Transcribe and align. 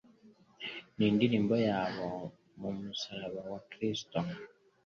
n'indirimbo 0.97 1.55
yabo 1.67 2.07
mu 2.59 2.69
musaraba 2.79 3.41
wa 3.51 3.59
Kristo. 3.69 4.17